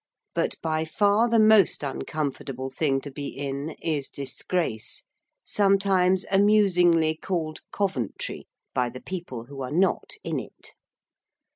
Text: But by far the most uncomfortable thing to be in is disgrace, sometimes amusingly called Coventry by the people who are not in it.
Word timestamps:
But 0.33 0.55
by 0.63 0.83
far 0.83 1.29
the 1.29 1.37
most 1.39 1.83
uncomfortable 1.83 2.71
thing 2.71 3.01
to 3.01 3.11
be 3.11 3.27
in 3.27 3.75
is 3.79 4.09
disgrace, 4.09 5.03
sometimes 5.43 6.25
amusingly 6.31 7.15
called 7.21 7.59
Coventry 7.71 8.47
by 8.73 8.89
the 8.89 9.01
people 9.01 9.45
who 9.45 9.61
are 9.61 9.69
not 9.69 10.13
in 10.23 10.39
it. 10.39 10.73